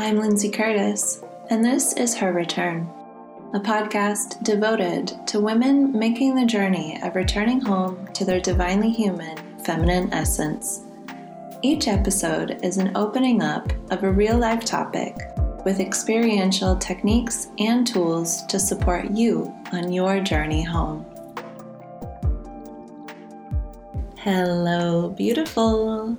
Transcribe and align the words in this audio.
I'm 0.00 0.16
Lindsay 0.16 0.48
Curtis, 0.48 1.24
and 1.50 1.64
this 1.64 1.92
is 1.94 2.14
Her 2.14 2.32
Return, 2.32 2.88
a 3.52 3.58
podcast 3.58 4.40
devoted 4.44 5.12
to 5.26 5.40
women 5.40 5.90
making 5.90 6.36
the 6.36 6.46
journey 6.46 7.00
of 7.02 7.16
returning 7.16 7.60
home 7.60 8.06
to 8.14 8.24
their 8.24 8.38
divinely 8.38 8.90
human 8.90 9.36
feminine 9.64 10.12
essence. 10.12 10.84
Each 11.62 11.88
episode 11.88 12.60
is 12.62 12.76
an 12.76 12.96
opening 12.96 13.42
up 13.42 13.72
of 13.90 14.04
a 14.04 14.12
real 14.12 14.38
life 14.38 14.64
topic 14.64 15.16
with 15.64 15.80
experiential 15.80 16.76
techniques 16.76 17.48
and 17.58 17.84
tools 17.84 18.46
to 18.46 18.60
support 18.60 19.10
you 19.10 19.52
on 19.72 19.92
your 19.92 20.20
journey 20.20 20.62
home. 20.62 21.04
Hello, 24.18 25.08
beautiful. 25.08 26.16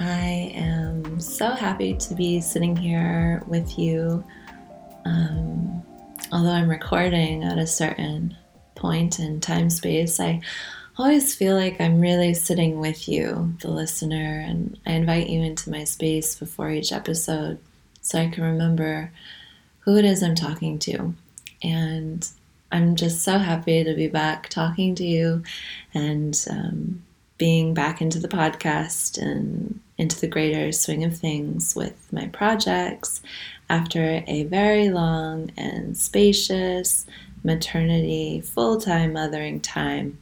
I 0.00 0.50
am 0.54 1.20
so 1.20 1.50
happy 1.50 1.92
to 1.92 2.14
be 2.14 2.40
sitting 2.40 2.74
here 2.74 3.42
with 3.46 3.78
you. 3.78 4.24
Um, 5.04 5.82
although 6.32 6.52
I'm 6.52 6.70
recording 6.70 7.44
at 7.44 7.58
a 7.58 7.66
certain 7.66 8.34
point 8.74 9.20
in 9.20 9.40
time 9.40 9.68
space, 9.68 10.18
I 10.18 10.40
always 10.96 11.34
feel 11.34 11.54
like 11.54 11.82
I'm 11.82 12.00
really 12.00 12.32
sitting 12.32 12.80
with 12.80 13.10
you, 13.10 13.54
the 13.60 13.70
listener, 13.70 14.40
and 14.40 14.78
I 14.86 14.92
invite 14.92 15.28
you 15.28 15.42
into 15.42 15.70
my 15.70 15.84
space 15.84 16.34
before 16.34 16.70
each 16.70 16.92
episode 16.92 17.58
so 18.00 18.18
I 18.18 18.28
can 18.28 18.42
remember 18.42 19.12
who 19.80 19.98
it 19.98 20.06
is 20.06 20.22
I'm 20.22 20.34
talking 20.34 20.78
to. 20.78 21.14
And 21.62 22.26
I'm 22.72 22.96
just 22.96 23.20
so 23.20 23.36
happy 23.36 23.84
to 23.84 23.94
be 23.94 24.08
back 24.08 24.48
talking 24.48 24.94
to 24.94 25.04
you 25.04 25.42
and 25.92 26.42
um, 26.48 27.02
being 27.40 27.72
back 27.72 28.02
into 28.02 28.18
the 28.18 28.28
podcast 28.28 29.16
and 29.16 29.80
into 29.96 30.20
the 30.20 30.28
greater 30.28 30.70
swing 30.72 31.04
of 31.04 31.16
things 31.16 31.74
with 31.74 32.12
my 32.12 32.26
projects 32.26 33.22
after 33.70 34.22
a 34.26 34.42
very 34.44 34.90
long 34.90 35.50
and 35.56 35.96
spacious 35.96 37.06
maternity, 37.42 38.42
full 38.42 38.78
time 38.78 39.14
mothering 39.14 39.58
time. 39.58 40.18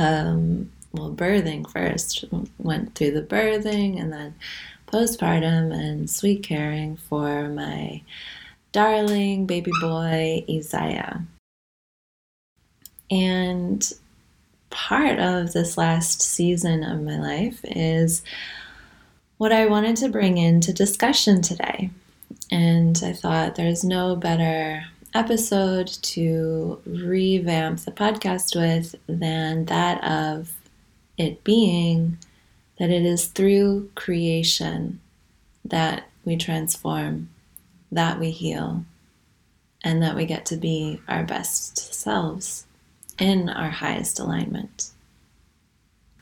Um, 0.00 0.72
well, 0.92 1.12
birthing 1.12 1.70
first, 1.70 2.24
went 2.58 2.96
through 2.96 3.12
the 3.12 3.22
birthing 3.22 4.00
and 4.00 4.12
then 4.12 4.34
postpartum 4.88 5.72
and 5.72 6.10
sweet 6.10 6.42
caring 6.42 6.96
for 6.96 7.48
my 7.48 8.02
darling 8.72 9.46
baby 9.46 9.70
boy, 9.80 10.44
Isaiah. 10.50 11.22
And 13.08 13.92
part 14.78 15.18
of 15.18 15.52
this 15.52 15.76
last 15.76 16.22
season 16.22 16.84
of 16.84 17.02
my 17.02 17.18
life 17.18 17.60
is 17.64 18.22
what 19.36 19.50
I 19.50 19.66
wanted 19.66 19.96
to 19.96 20.08
bring 20.08 20.38
into 20.38 20.72
discussion 20.72 21.42
today. 21.42 21.90
And 22.52 22.98
I 23.04 23.12
thought 23.12 23.56
there's 23.56 23.82
no 23.82 24.14
better 24.14 24.84
episode 25.14 25.88
to 25.88 26.80
revamp 26.86 27.80
the 27.80 27.90
podcast 27.90 28.54
with 28.54 28.94
than 29.08 29.64
that 29.64 30.02
of 30.04 30.54
it 31.16 31.42
being 31.42 32.16
that 32.78 32.90
it 32.90 33.04
is 33.04 33.26
through 33.26 33.90
creation 33.96 35.00
that 35.64 36.08
we 36.24 36.36
transform, 36.36 37.30
that 37.90 38.20
we 38.20 38.30
heal, 38.30 38.84
and 39.82 40.00
that 40.04 40.14
we 40.14 40.24
get 40.24 40.46
to 40.46 40.56
be 40.56 41.00
our 41.08 41.24
best 41.24 41.92
selves 41.92 42.67
in 43.18 43.48
our 43.48 43.70
highest 43.70 44.18
alignment. 44.18 44.90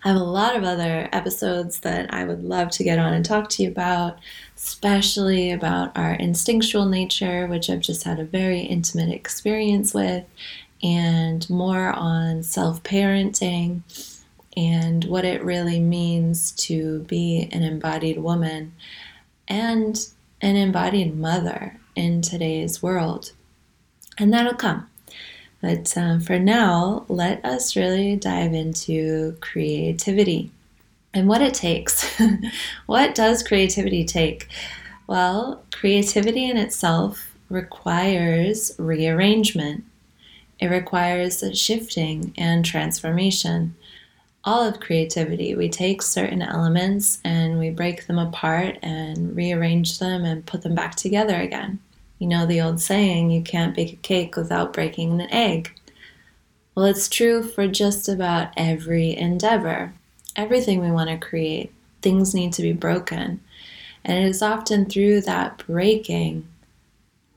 I 0.04 0.10
have 0.10 0.18
a 0.18 0.24
lot 0.24 0.54
of 0.54 0.62
other 0.62 1.08
episodes 1.10 1.80
that 1.80 2.14
I 2.14 2.24
would 2.24 2.44
love 2.44 2.70
to 2.70 2.84
get 2.84 2.98
on 2.98 3.12
and 3.12 3.24
talk 3.24 3.48
to 3.50 3.64
you 3.64 3.68
about, 3.68 4.20
especially 4.56 5.50
about 5.50 5.96
our 5.96 6.12
instinctual 6.12 6.86
nature, 6.86 7.46
which 7.48 7.68
I've 7.68 7.80
just 7.80 8.04
had 8.04 8.20
a 8.20 8.24
very 8.24 8.60
intimate 8.60 9.10
experience 9.10 9.92
with, 9.92 10.24
and 10.82 11.48
more 11.50 11.92
on 11.92 12.44
self 12.44 12.82
parenting 12.84 13.82
and 14.56 15.04
what 15.04 15.24
it 15.24 15.42
really 15.42 15.80
means 15.80 16.52
to 16.52 17.00
be 17.00 17.48
an 17.50 17.62
embodied 17.62 18.18
woman 18.18 18.72
and 19.48 20.08
an 20.40 20.56
embodied 20.56 21.16
mother 21.16 21.78
in 21.94 22.22
today's 22.22 22.82
world. 22.82 23.32
And 24.18 24.32
that'll 24.32 24.54
come. 24.54 24.88
But 25.60 25.96
um, 25.96 26.20
for 26.20 26.38
now, 26.38 27.04
let 27.08 27.44
us 27.44 27.76
really 27.76 28.16
dive 28.16 28.52
into 28.52 29.36
creativity 29.40 30.50
and 31.14 31.28
what 31.28 31.42
it 31.42 31.54
takes. 31.54 32.20
what 32.86 33.14
does 33.14 33.42
creativity 33.42 34.04
take? 34.04 34.48
Well, 35.06 35.62
creativity 35.72 36.50
in 36.50 36.56
itself 36.56 37.34
requires 37.48 38.72
rearrangement, 38.78 39.84
it 40.58 40.66
requires 40.66 41.44
shifting 41.58 42.34
and 42.36 42.64
transformation. 42.64 43.76
All 44.44 44.62
of 44.62 44.80
creativity, 44.80 45.54
we 45.54 45.68
take 45.68 46.02
certain 46.02 46.40
elements 46.40 47.18
and 47.24 47.58
we 47.58 47.70
break 47.70 48.06
them 48.06 48.18
apart 48.18 48.78
and 48.82 49.34
rearrange 49.34 49.98
them 49.98 50.24
and 50.24 50.46
put 50.46 50.62
them 50.62 50.74
back 50.74 50.94
together 50.94 51.36
again. 51.36 51.80
You 52.18 52.26
know 52.26 52.46
the 52.46 52.60
old 52.62 52.80
saying, 52.80 53.30
you 53.30 53.42
can't 53.42 53.74
bake 53.74 53.92
a 53.92 53.96
cake 53.96 54.36
without 54.36 54.72
breaking 54.72 55.20
an 55.20 55.30
egg. 55.30 55.72
Well, 56.74 56.86
it's 56.86 57.08
true 57.08 57.42
for 57.42 57.66
just 57.68 58.08
about 58.08 58.52
every 58.56 59.16
endeavor. 59.16 59.92
Everything 60.34 60.80
we 60.80 60.90
want 60.90 61.10
to 61.10 61.18
create, 61.18 61.72
things 62.00 62.34
need 62.34 62.52
to 62.54 62.62
be 62.62 62.72
broken. 62.72 63.40
And 64.04 64.18
it 64.18 64.28
is 64.28 64.40
often 64.40 64.86
through 64.86 65.22
that 65.22 65.58
breaking 65.66 66.46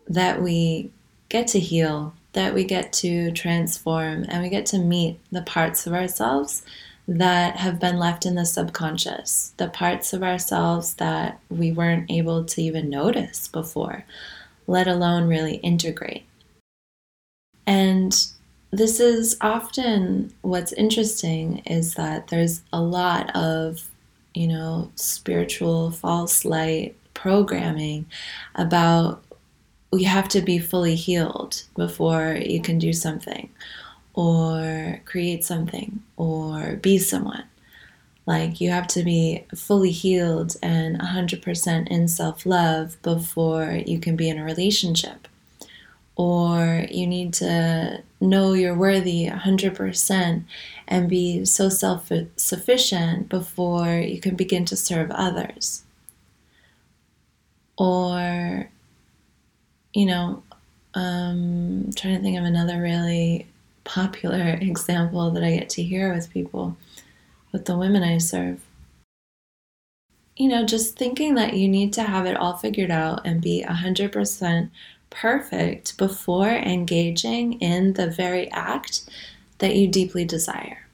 that 0.07 0.41
we 0.41 0.91
get 1.27 1.47
to 1.47 1.59
heal, 1.59 2.13
that 2.33 2.53
we 2.53 2.63
get 2.63 2.93
to 2.93 3.31
transform, 3.31 4.25
and 4.29 4.41
we 4.41 4.49
get 4.49 4.65
to 4.67 4.77
meet 4.77 5.19
the 5.31 5.41
parts 5.41 5.87
of 5.87 5.93
ourselves 5.93 6.63
that 7.07 7.57
have 7.57 7.79
been 7.79 7.97
left 7.97 8.25
in 8.25 8.35
the 8.35 8.45
subconscious, 8.45 9.53
the 9.57 9.67
parts 9.67 10.13
of 10.13 10.23
ourselves 10.23 10.93
that 10.95 11.39
we 11.49 11.71
weren't 11.71 12.09
able 12.09 12.45
to 12.45 12.61
even 12.61 12.89
notice 12.89 13.47
before 13.47 14.05
let 14.69 14.87
alone 14.87 15.27
really 15.27 15.55
integrate. 15.55 16.25
And 17.65 18.15
this 18.71 18.99
is 18.99 19.35
often 19.41 20.31
what's 20.41 20.71
interesting 20.73 21.63
is 21.65 21.95
that 21.95 22.27
there's 22.27 22.61
a 22.71 22.79
lot 22.81 23.35
of, 23.35 23.89
you 24.35 24.47
know, 24.47 24.91
spiritual 24.93 25.89
false 25.89 26.45
light 26.45 26.95
programming 27.15 28.05
about 28.55 29.23
you 29.91 30.05
have 30.05 30.29
to 30.29 30.41
be 30.41 30.59
fully 30.59 30.95
healed 30.95 31.63
before 31.75 32.37
you 32.39 32.61
can 32.61 32.77
do 32.77 32.93
something 32.93 33.49
or 34.13 35.01
create 35.05 35.43
something 35.43 35.99
or 36.15 36.75
be 36.75 36.99
someone. 36.99 37.43
Like 38.29 38.61
you 38.61 38.69
have 38.69 38.85
to 38.89 39.01
be 39.01 39.43
fully 39.55 39.89
healed 39.89 40.55
and 40.61 40.99
100% 40.99 41.87
in 41.87 42.07
self 42.07 42.45
love 42.45 43.01
before 43.01 43.81
you 43.87 43.97
can 43.97 44.15
be 44.15 44.29
in 44.29 44.37
a 44.37 44.43
relationship. 44.43 45.27
Or 46.15 46.85
you 46.91 47.07
need 47.07 47.33
to 47.35 48.03
know 48.21 48.53
you're 48.53 48.75
worthy 48.75 49.25
100% 49.25 50.43
and 50.87 51.09
be 51.09 51.43
so 51.43 51.69
self 51.69 52.11
sufficient 52.35 53.29
before 53.29 53.95
you 53.95 54.21
can 54.21 54.35
begin 54.35 54.63
to 54.65 54.75
serve 54.75 55.09
others. 55.09 55.83
Or, 57.79 58.69
you 59.91 60.05
know, 60.05 60.43
um, 60.93 61.89
trying 61.95 62.17
to 62.17 62.21
think 62.21 62.37
of 62.37 62.45
another 62.45 62.79
really 62.79 63.47
popular 63.85 64.49
example 64.61 65.31
that 65.31 65.43
I 65.43 65.57
get 65.57 65.69
to 65.71 65.81
hear 65.81 66.13
with 66.13 66.29
people 66.29 66.77
with 67.51 67.65
the 67.65 67.77
women 67.77 68.03
I 68.03 68.17
serve. 68.17 68.61
You 70.35 70.47
know, 70.47 70.65
just 70.65 70.97
thinking 70.97 71.35
that 71.35 71.55
you 71.55 71.67
need 71.67 71.91
to 71.93 72.03
have 72.03 72.25
it 72.25 72.37
all 72.37 72.55
figured 72.55 72.91
out 72.91 73.25
and 73.25 73.41
be 73.41 73.65
100% 73.67 74.69
perfect 75.09 75.97
before 75.97 76.49
engaging 76.49 77.59
in 77.59 77.93
the 77.93 78.07
very 78.07 78.49
act 78.51 79.09
that 79.57 79.75
you 79.75 79.87
deeply 79.87 80.25
desire. 80.25 80.87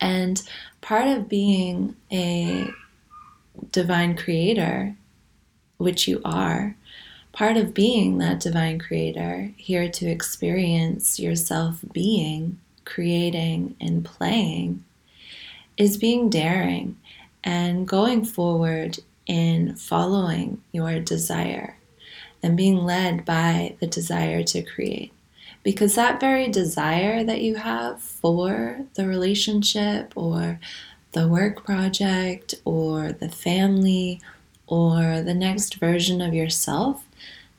And 0.00 0.42
part 0.80 1.06
of 1.06 1.28
being 1.28 1.96
a 2.10 2.68
divine 3.70 4.16
creator, 4.16 4.96
which 5.76 6.08
you 6.08 6.20
are, 6.24 6.74
part 7.32 7.56
of 7.56 7.74
being 7.74 8.18
that 8.18 8.40
divine 8.40 8.78
creator, 8.78 9.52
here 9.56 9.88
to 9.88 10.06
experience 10.06 11.18
yourself 11.18 11.80
being, 11.92 12.58
creating, 12.84 13.76
and 13.80 14.04
playing, 14.04 14.84
is 15.76 15.96
being 15.96 16.30
daring 16.30 16.96
and 17.42 17.86
going 17.86 18.24
forward 18.24 18.98
in 19.26 19.74
following 19.76 20.62
your 20.72 21.00
desire 21.00 21.76
and 22.42 22.56
being 22.56 22.84
led 22.84 23.24
by 23.24 23.74
the 23.80 23.86
desire 23.86 24.42
to 24.42 24.62
create. 24.62 25.12
Because 25.62 25.94
that 25.94 26.20
very 26.20 26.48
desire 26.48 27.24
that 27.24 27.40
you 27.40 27.54
have 27.54 28.02
for 28.02 28.84
the 28.94 29.08
relationship 29.08 30.12
or 30.14 30.60
the 31.12 31.26
work 31.26 31.64
project 31.64 32.54
or 32.66 33.12
the 33.12 33.30
family 33.30 34.20
or 34.66 35.22
the 35.22 35.34
next 35.34 35.76
version 35.76 36.20
of 36.20 36.34
yourself, 36.34 37.04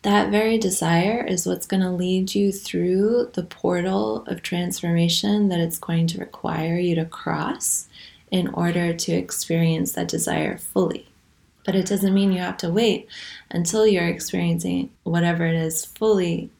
that 0.05 0.29
very 0.29 0.59
desire 0.59 1.25
is 1.27 1.47
what's 1.47 1.65
going 1.65 1.81
to 1.81 1.89
lead 1.89 2.35
you 2.35 2.51
through 2.51 3.31
the 3.33 3.41
portal 3.41 4.23
of 4.27 4.43
transformation 4.43 5.49
that 5.49 5.59
it's 5.59 5.79
going 5.79 6.05
to 6.05 6.19
require 6.19 6.77
you 6.77 6.93
to 6.93 7.05
cross 7.05 7.87
in 8.29 8.47
order 8.49 8.93
to 8.93 9.11
experience 9.11 9.93
that 9.93 10.07
desire 10.07 10.59
fully. 10.59 11.07
But 11.65 11.73
it 11.73 11.87
doesn't 11.87 12.13
mean 12.13 12.31
you 12.31 12.37
have 12.37 12.57
to 12.57 12.69
wait 12.69 13.07
until 13.49 13.87
you're 13.87 14.07
experiencing 14.07 14.91
whatever 15.01 15.43
it 15.47 15.55
is 15.55 15.85
fully 15.85 16.51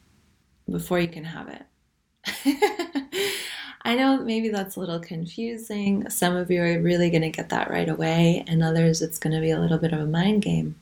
before 0.67 0.99
you 0.99 1.07
can 1.07 1.25
have 1.25 1.47
it. 1.47 3.21
I 3.83 3.93
know 3.93 4.23
maybe 4.23 4.49
that's 4.49 4.75
a 4.75 4.79
little 4.79 4.99
confusing. 4.99 6.09
Some 6.09 6.35
of 6.35 6.49
you 6.49 6.63
are 6.63 6.81
really 6.81 7.11
going 7.11 7.21
to 7.21 7.29
get 7.29 7.49
that 7.49 7.69
right 7.69 7.89
away, 7.89 8.43
and 8.47 8.63
others 8.63 9.03
it's 9.03 9.19
going 9.19 9.35
to 9.35 9.41
be 9.41 9.51
a 9.51 9.59
little 9.59 9.77
bit 9.77 9.93
of 9.93 9.99
a 9.99 10.07
mind 10.07 10.41
game. 10.41 10.77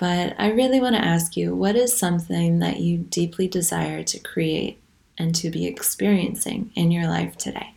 But 0.00 0.34
I 0.38 0.48
really 0.52 0.80
want 0.80 0.96
to 0.96 1.04
ask 1.04 1.36
you 1.36 1.54
what 1.54 1.76
is 1.76 1.94
something 1.94 2.60
that 2.60 2.80
you 2.80 2.96
deeply 2.96 3.46
desire 3.48 4.02
to 4.04 4.18
create 4.18 4.80
and 5.18 5.34
to 5.34 5.50
be 5.50 5.66
experiencing 5.66 6.70
in 6.74 6.90
your 6.90 7.06
life 7.06 7.36
today? 7.36 7.74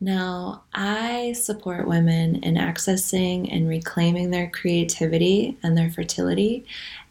Now, 0.00 0.62
I 0.72 1.34
support 1.34 1.86
women 1.86 2.36
in 2.36 2.54
accessing 2.54 3.54
and 3.54 3.68
reclaiming 3.68 4.30
their 4.30 4.48
creativity 4.48 5.58
and 5.62 5.76
their 5.76 5.90
fertility 5.90 6.64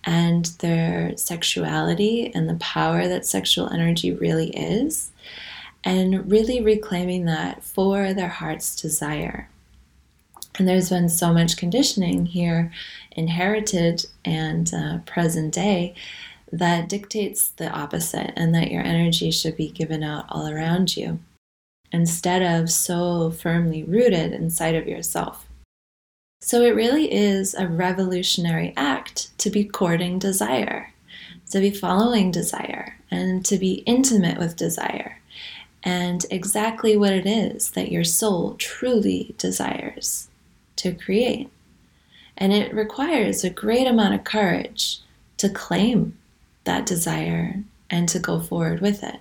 and 0.04 0.45
their 0.57 1.16
sexuality 1.18 2.33
and 2.33 2.50
the 2.50 2.56
power 2.56 3.07
that 3.07 3.27
sexual 3.27 3.69
energy 3.69 4.12
really 4.12 4.50
is, 4.50 5.12
and 5.83 6.31
really 6.31 6.62
reclaiming 6.62 7.25
that 7.25 7.63
for 7.63 8.12
their 8.16 8.30
heart's 8.30 8.75
desire. 8.75 9.50
And 10.57 10.68
there's 10.68 10.90
been 10.90 11.10
so 11.10 11.34
much 11.34 11.57
conditioning 11.57 12.25
here, 12.25 12.72
inherited 13.12 14.06
and 14.24 14.74
uh, 14.74 15.00
present 15.06 15.54
day, 15.54 15.96
that 16.52 16.88
dictates 16.88 17.50
the 17.50 17.69
opposite 17.69 18.31
and 18.36 18.56
that 18.56 18.72
your 18.72 18.84
energy 18.84 19.31
should 19.31 19.57
be 19.57 19.69
given 19.69 20.04
out 20.04 20.25
all 20.30 20.48
around 20.48 20.96
you 20.96 21.19
instead 21.92 22.42
of 22.42 22.69
so 22.69 23.31
firmly 23.31 23.84
rooted 23.84 24.31
inside 24.31 24.75
of 24.75 24.88
yourself. 24.88 25.46
So 26.42 26.62
it 26.62 26.75
really 26.75 27.12
is 27.12 27.54
a 27.54 27.68
revolutionary 27.68 28.74
act 28.78 29.38
to 29.40 29.50
be 29.50 29.66
courting 29.66 30.19
desire, 30.19 30.94
to 31.51 31.60
be 31.60 31.72
following 31.72 32.31
desire, 32.31 32.98
and 33.10 33.44
to 33.46 33.58
be 33.58 33.84
intimate 33.86 34.38
with 34.38 34.56
desire, 34.56 35.19
and 35.84 36.25
exactly 36.30 36.96
what 36.98 37.13
it 37.13 37.25
is 37.25 37.72
that 37.72 37.92
your 37.92 38.04
soul 38.04 38.56
truly 38.58 39.34
desires 39.38 40.28
to 40.77 40.94
create. 40.94 41.50
And 42.38 42.54
it 42.54 42.74
requires 42.74 43.44
a 43.44 43.50
great 43.50 43.88
amount 43.88 44.13
of 44.13 44.24
courage 44.24 45.00
to 45.38 45.50
claim 45.50 46.18
that 46.66 46.86
desire 46.86 47.63
and 47.89 48.10
to 48.10 48.19
go 48.19 48.39
forward 48.39 48.81
with 48.81 49.04
it. 49.04 49.19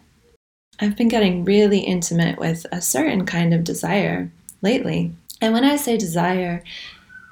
I've 0.81 0.97
been 0.97 1.09
getting 1.09 1.45
really 1.45 1.81
intimate 1.81 2.39
with 2.39 2.67
a 2.73 2.81
certain 2.81 3.27
kind 3.27 3.55
of 3.55 3.63
desire 3.63 4.31
lately. 4.63 5.13
And 5.41 5.53
when 5.53 5.65
I 5.65 5.77
say 5.77 5.97
desire, 5.97 6.65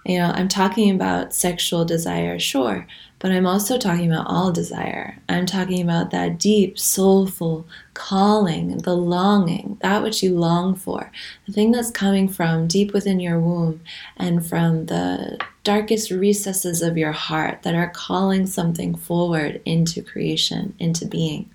you 0.04 0.19
know, 0.19 0.32
I'm 0.34 0.49
talking 0.49 0.90
about 0.90 1.32
sexual 1.32 1.84
desire, 1.84 2.38
sure, 2.38 2.87
but 3.20 3.31
I'm 3.31 3.46
also 3.46 3.78
talking 3.78 4.10
about 4.10 4.26
all 4.26 4.50
desire. 4.50 5.19
I'm 5.28 5.46
talking 5.46 5.81
about 5.81 6.10
that 6.10 6.38
deep, 6.38 6.76
soulful 6.76 7.69
calling, 7.94 8.78
the 8.78 8.96
longing, 8.96 9.78
that 9.81 10.02
which 10.02 10.22
you 10.22 10.37
long 10.37 10.75
for, 10.75 11.12
the 11.46 11.52
thing 11.52 11.70
that's 11.70 11.93
coming 11.93 12.28
from 12.28 12.66
deep 12.66 12.93
within 12.93 13.20
your 13.20 13.38
womb 13.38 13.81
and 14.16 14.44
from 14.44 14.87
the 14.87 15.38
darkest 15.62 16.10
recesses 16.10 16.82
of 16.82 16.98
your 16.98 17.12
heart 17.12 17.62
that 17.62 17.76
are 17.76 17.90
calling 17.90 18.46
something 18.46 18.96
forward 18.96 19.62
into 19.64 20.02
creation, 20.02 20.75
into 20.81 21.06
being. 21.06 21.48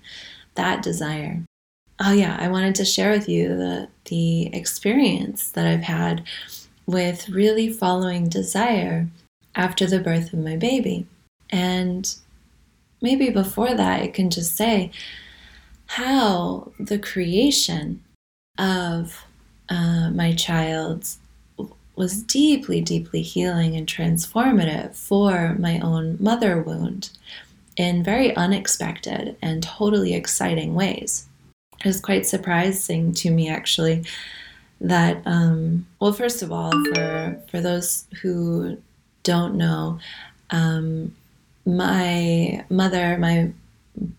That 0.54 0.82
desire. 0.82 1.44
Oh 2.00 2.12
yeah, 2.12 2.36
I 2.40 2.48
wanted 2.48 2.76
to 2.76 2.84
share 2.84 3.10
with 3.10 3.28
you 3.28 3.48
the 3.48 3.88
the 4.06 4.54
experience 4.54 5.50
that 5.50 5.66
I've 5.66 5.82
had 5.82 6.24
with 6.88 7.28
really 7.28 7.70
following 7.70 8.30
desire 8.30 9.06
after 9.54 9.86
the 9.86 10.00
birth 10.00 10.32
of 10.32 10.38
my 10.38 10.56
baby. 10.56 11.06
And 11.50 12.12
maybe 13.02 13.28
before 13.28 13.74
that, 13.74 14.00
I 14.00 14.08
can 14.08 14.30
just 14.30 14.56
say 14.56 14.90
how 15.86 16.72
the 16.80 16.98
creation 16.98 18.02
of 18.56 19.22
uh, 19.68 20.10
my 20.10 20.32
child 20.32 21.06
was 21.94 22.22
deeply, 22.22 22.80
deeply 22.80 23.20
healing 23.20 23.76
and 23.76 23.86
transformative 23.86 24.96
for 24.96 25.56
my 25.58 25.78
own 25.80 26.16
mother 26.18 26.62
wound 26.62 27.10
in 27.76 28.02
very 28.02 28.34
unexpected 28.34 29.36
and 29.42 29.62
totally 29.62 30.14
exciting 30.14 30.74
ways. 30.74 31.26
It 31.84 31.86
was 31.86 32.00
quite 32.00 32.26
surprising 32.26 33.12
to 33.14 33.30
me, 33.30 33.50
actually, 33.50 34.04
that 34.80 35.22
um, 35.26 35.86
well, 36.00 36.12
first 36.12 36.42
of 36.42 36.52
all, 36.52 36.70
for 36.94 37.40
for 37.50 37.60
those 37.60 38.06
who 38.22 38.78
don't 39.22 39.56
know, 39.56 39.98
um, 40.50 41.14
my 41.66 42.64
mother, 42.70 43.18
my 43.18 43.52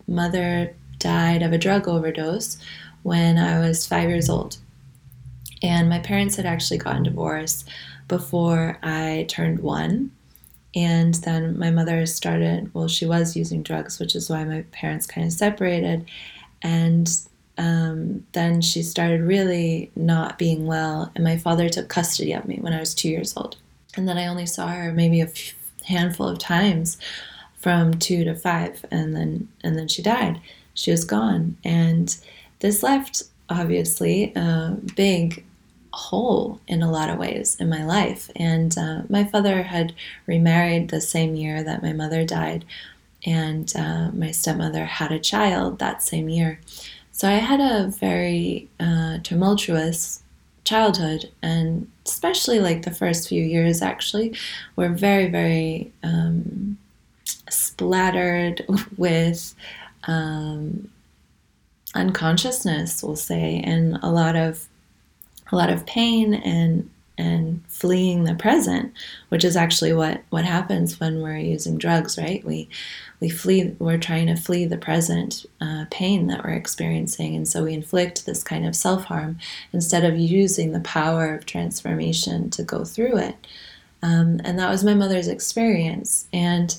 mother 0.06 0.74
died 0.98 1.42
of 1.42 1.52
a 1.52 1.58
drug 1.58 1.88
overdose 1.88 2.58
when 3.02 3.38
I 3.38 3.58
was 3.60 3.86
five 3.86 4.08
years 4.08 4.28
old. 4.28 4.58
And 5.62 5.88
my 5.88 5.98
parents 5.98 6.36
had 6.36 6.46
actually 6.46 6.78
gotten 6.78 7.02
divorced 7.02 7.68
before 8.08 8.78
I 8.82 9.26
turned 9.28 9.60
one. 9.60 10.12
And 10.74 11.14
then 11.14 11.58
my 11.58 11.70
mother 11.70 12.06
started, 12.06 12.72
well, 12.72 12.88
she 12.88 13.04
was 13.04 13.36
using 13.36 13.62
drugs, 13.62 13.98
which 13.98 14.14
is 14.14 14.30
why 14.30 14.44
my 14.44 14.62
parents 14.70 15.06
kind 15.06 15.26
of 15.26 15.32
separated. 15.32 16.08
And 16.62 17.10
um, 17.60 18.24
then 18.32 18.62
she 18.62 18.82
started 18.82 19.20
really 19.20 19.90
not 19.94 20.38
being 20.38 20.66
well. 20.66 21.12
And 21.14 21.22
my 21.22 21.36
father 21.36 21.68
took 21.68 21.88
custody 21.88 22.32
of 22.32 22.48
me 22.48 22.56
when 22.58 22.72
I 22.72 22.80
was 22.80 22.94
two 22.94 23.10
years 23.10 23.36
old. 23.36 23.58
And 23.96 24.08
then 24.08 24.16
I 24.16 24.28
only 24.28 24.46
saw 24.46 24.68
her 24.68 24.92
maybe 24.92 25.20
a 25.20 25.30
handful 25.84 26.26
of 26.26 26.38
times 26.38 26.96
from 27.58 27.98
two 27.98 28.24
to 28.24 28.34
five, 28.34 28.86
and 28.90 29.14
then 29.14 29.48
and 29.62 29.76
then 29.76 29.88
she 29.88 30.00
died. 30.00 30.40
She 30.72 30.90
was 30.90 31.04
gone, 31.04 31.58
and 31.62 32.16
this 32.60 32.82
left 32.82 33.24
obviously 33.50 34.32
a 34.34 34.78
big 34.96 35.44
hole 35.92 36.60
in 36.66 36.82
a 36.82 36.90
lot 36.90 37.10
of 37.10 37.18
ways 37.18 37.56
in 37.56 37.68
my 37.68 37.84
life. 37.84 38.30
And 38.36 38.78
uh, 38.78 39.02
my 39.10 39.24
father 39.24 39.64
had 39.64 39.92
remarried 40.24 40.88
the 40.88 41.00
same 41.00 41.34
year 41.34 41.62
that 41.62 41.82
my 41.82 41.92
mother 41.92 42.24
died, 42.24 42.64
and 43.26 43.70
uh, 43.76 44.10
my 44.12 44.30
stepmother 44.30 44.86
had 44.86 45.12
a 45.12 45.18
child 45.18 45.78
that 45.80 46.02
same 46.02 46.30
year. 46.30 46.60
So 47.20 47.28
I 47.28 47.32
had 47.32 47.60
a 47.60 47.88
very 47.88 48.70
uh, 48.80 49.18
tumultuous 49.22 50.22
childhood, 50.64 51.30
and 51.42 51.86
especially 52.06 52.60
like 52.60 52.80
the 52.80 52.94
first 52.94 53.28
few 53.28 53.44
years 53.44 53.82
actually 53.82 54.34
were 54.74 54.88
very, 54.88 55.28
very 55.28 55.92
um, 56.02 56.78
splattered 57.50 58.64
with 58.96 59.54
um, 60.04 60.90
unconsciousness, 61.94 63.02
we'll 63.02 63.16
say, 63.16 63.60
and 63.62 63.98
a 64.02 64.10
lot 64.10 64.34
of 64.34 64.66
a 65.52 65.56
lot 65.56 65.68
of 65.68 65.84
pain 65.84 66.32
and 66.32 66.88
and 67.20 67.62
fleeing 67.68 68.24
the 68.24 68.34
present, 68.34 68.92
which 69.28 69.44
is 69.44 69.54
actually 69.54 69.92
what 69.92 70.22
what 70.30 70.44
happens 70.44 70.98
when 70.98 71.20
we're 71.20 71.36
using 71.36 71.76
drugs, 71.76 72.16
right? 72.16 72.42
We 72.44 72.68
we 73.20 73.28
flee. 73.28 73.76
We're 73.78 73.98
trying 73.98 74.26
to 74.28 74.36
flee 74.36 74.64
the 74.64 74.78
present 74.78 75.44
uh, 75.60 75.84
pain 75.90 76.28
that 76.28 76.42
we're 76.42 76.54
experiencing, 76.54 77.36
and 77.36 77.46
so 77.46 77.64
we 77.64 77.74
inflict 77.74 78.24
this 78.24 78.42
kind 78.42 78.66
of 78.66 78.74
self 78.74 79.04
harm 79.04 79.38
instead 79.72 80.04
of 80.04 80.18
using 80.18 80.72
the 80.72 80.80
power 80.80 81.34
of 81.34 81.44
transformation 81.44 82.48
to 82.50 82.62
go 82.62 82.84
through 82.84 83.18
it. 83.18 83.36
Um, 84.02 84.40
and 84.42 84.58
that 84.58 84.70
was 84.70 84.82
my 84.82 84.94
mother's 84.94 85.28
experience, 85.28 86.26
and 86.32 86.74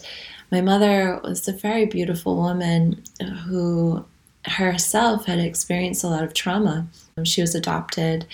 my 0.52 0.62
mother 0.62 1.22
was 1.24 1.48
a 1.48 1.54
very 1.54 1.86
beautiful 1.86 2.36
woman 2.36 3.04
who 3.46 4.04
herself 4.46 5.26
had 5.28 5.38
experienced 5.38 6.04
a 6.04 6.08
lot 6.08 6.24
of 6.24 6.34
trauma. 6.34 6.88
She 7.24 7.42
was 7.42 7.54
adopted 7.54 8.26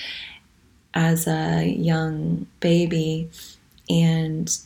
as 0.98 1.27
a 1.27 1.63
young 1.63 2.48
baby 2.60 3.30
and 3.88 4.58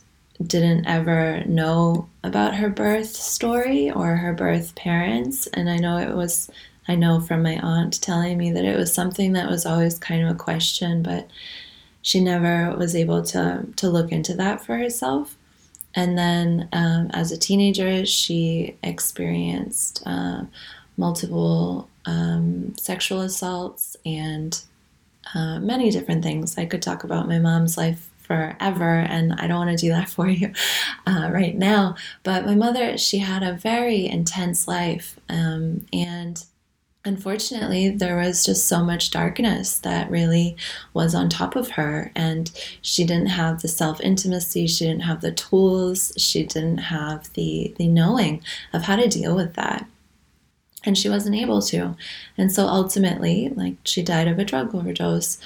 didn't 0.44 0.86
ever 0.86 1.44
know 1.44 2.08
about 2.24 2.56
her 2.56 2.70
birth 2.70 3.14
story 3.14 3.90
or 3.90 4.16
her 4.16 4.32
birth 4.32 4.74
parents. 4.74 5.46
And 5.48 5.68
I 5.68 5.76
know 5.76 5.98
it 5.98 6.16
was, 6.16 6.50
I 6.88 6.94
know 6.94 7.20
from 7.20 7.42
my 7.42 7.58
aunt 7.62 8.00
telling 8.00 8.38
me 8.38 8.50
that 8.50 8.64
it 8.64 8.78
was 8.78 8.94
something 8.94 9.34
that 9.34 9.50
was 9.50 9.66
always 9.66 9.98
kind 9.98 10.24
of 10.24 10.30
a 10.30 10.38
question, 10.38 11.02
but 11.02 11.28
she 12.00 12.18
never 12.18 12.74
was 12.78 12.96
able 12.96 13.22
to, 13.24 13.66
to 13.76 13.90
look 13.90 14.10
into 14.10 14.32
that 14.34 14.64
for 14.64 14.78
herself. 14.78 15.36
And 15.94 16.16
then 16.16 16.66
um, 16.72 17.10
as 17.12 17.30
a 17.30 17.38
teenager, 17.38 18.06
she 18.06 18.74
experienced 18.82 20.02
uh, 20.06 20.44
multiple 20.96 21.90
um, 22.06 22.74
sexual 22.78 23.20
assaults 23.20 23.98
and 24.06 24.58
uh, 25.34 25.58
many 25.60 25.90
different 25.90 26.22
things. 26.22 26.58
I 26.58 26.66
could 26.66 26.82
talk 26.82 27.04
about 27.04 27.28
my 27.28 27.38
mom's 27.38 27.76
life 27.76 28.08
forever, 28.18 29.00
and 29.00 29.34
I 29.34 29.46
don't 29.46 29.66
want 29.66 29.70
to 29.78 29.86
do 29.86 29.90
that 29.90 30.08
for 30.16 30.28
you 30.28 30.52
uh, 31.06 31.30
right 31.32 31.56
now. 31.56 31.96
But 32.22 32.46
my 32.46 32.54
mother, 32.54 32.98
she 32.98 33.18
had 33.18 33.42
a 33.42 33.54
very 33.54 34.06
intense 34.06 34.66
life, 34.68 35.18
um, 35.28 35.86
and 35.92 36.44
unfortunately, 37.04 37.90
there 37.90 38.16
was 38.16 38.44
just 38.44 38.68
so 38.68 38.84
much 38.84 39.10
darkness 39.10 39.78
that 39.80 40.10
really 40.10 40.56
was 40.94 41.14
on 41.14 41.28
top 41.28 41.56
of 41.56 41.70
her. 41.70 42.12
And 42.14 42.50
she 42.80 43.04
didn't 43.04 43.26
have 43.26 43.62
the 43.62 43.68
self 43.68 44.00
intimacy, 44.00 44.66
she 44.66 44.86
didn't 44.86 45.02
have 45.02 45.20
the 45.20 45.32
tools, 45.32 46.12
she 46.16 46.44
didn't 46.44 46.78
have 46.78 47.32
the, 47.34 47.74
the 47.76 47.88
knowing 47.88 48.42
of 48.72 48.82
how 48.82 48.96
to 48.96 49.08
deal 49.08 49.34
with 49.34 49.54
that. 49.54 49.86
And 50.84 50.98
she 50.98 51.08
wasn't 51.08 51.36
able 51.36 51.62
to. 51.62 51.96
And 52.36 52.50
so 52.50 52.66
ultimately, 52.66 53.50
like, 53.50 53.76
she 53.84 54.02
died 54.02 54.28
of 54.28 54.38
a 54.38 54.44
drug 54.44 54.74
overdose. 54.74 55.38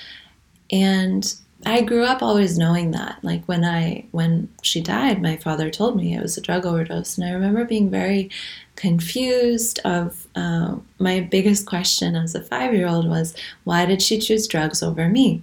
And 0.70 1.34
I 1.64 1.80
grew 1.80 2.04
up 2.04 2.22
always 2.22 2.58
knowing 2.58 2.90
that. 2.90 3.18
Like 3.22 3.44
when 3.46 3.64
I 3.64 4.04
when 4.10 4.48
she 4.62 4.80
died, 4.80 5.22
my 5.22 5.36
father 5.36 5.70
told 5.70 5.96
me 5.96 6.14
it 6.14 6.22
was 6.22 6.36
a 6.36 6.42
drug 6.42 6.66
overdose, 6.66 7.16
and 7.16 7.26
I 7.26 7.32
remember 7.32 7.64
being 7.64 7.88
very 7.88 8.30
confused. 8.74 9.80
Of 9.84 10.26
uh, 10.34 10.76
my 10.98 11.20
biggest 11.20 11.66
question 11.66 12.14
as 12.14 12.34
a 12.34 12.42
five 12.42 12.74
year 12.74 12.88
old 12.88 13.08
was, 13.08 13.34
why 13.64 13.86
did 13.86 14.02
she 14.02 14.18
choose 14.18 14.46
drugs 14.46 14.82
over 14.82 15.08
me? 15.08 15.42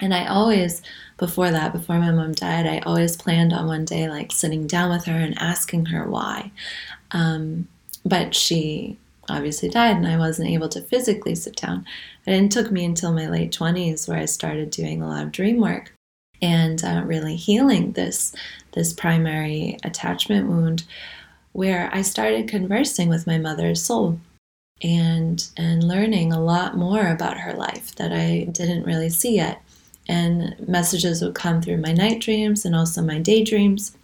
And 0.00 0.14
I 0.14 0.26
always, 0.26 0.80
before 1.18 1.50
that, 1.50 1.72
before 1.72 1.98
my 1.98 2.10
mom 2.10 2.32
died, 2.32 2.66
I 2.66 2.78
always 2.80 3.16
planned 3.16 3.52
on 3.52 3.66
one 3.66 3.84
day 3.84 4.08
like 4.08 4.32
sitting 4.32 4.66
down 4.66 4.90
with 4.90 5.04
her 5.04 5.16
and 5.16 5.36
asking 5.38 5.86
her 5.86 6.08
why. 6.08 6.50
Um, 7.10 7.68
but 8.04 8.34
she 8.34 8.98
obviously 9.28 9.68
died 9.68 9.96
and 9.96 10.06
I 10.06 10.18
wasn't 10.18 10.50
able 10.50 10.68
to 10.70 10.80
physically 10.80 11.34
sit 11.34 11.56
down. 11.56 11.84
And 12.26 12.46
it 12.46 12.50
took 12.50 12.70
me 12.70 12.84
until 12.84 13.12
my 13.12 13.28
late 13.28 13.52
20s 13.52 14.08
where 14.08 14.18
I 14.18 14.24
started 14.24 14.70
doing 14.70 15.02
a 15.02 15.08
lot 15.08 15.22
of 15.22 15.32
dream 15.32 15.60
work 15.60 15.92
and 16.42 16.82
uh, 16.84 17.02
really 17.04 17.36
healing 17.36 17.92
this 17.92 18.34
this 18.72 18.92
primary 18.92 19.76
attachment 19.84 20.48
wound 20.48 20.84
where 21.52 21.90
I 21.92 22.02
started 22.02 22.48
conversing 22.48 23.08
with 23.08 23.26
my 23.26 23.36
mother's 23.36 23.82
soul 23.82 24.20
and 24.82 25.46
and 25.56 25.86
learning 25.86 26.32
a 26.32 26.40
lot 26.40 26.76
more 26.76 27.08
about 27.08 27.38
her 27.38 27.52
life 27.52 27.94
that 27.96 28.12
I 28.12 28.46
didn't 28.50 28.84
really 28.84 29.10
see 29.10 29.36
yet. 29.36 29.62
And 30.08 30.56
messages 30.66 31.22
would 31.22 31.34
come 31.34 31.60
through 31.62 31.76
my 31.76 31.92
night 31.92 32.20
dreams 32.20 32.64
and 32.64 32.74
also 32.74 33.02
my 33.02 33.18
daydreams. 33.18 33.96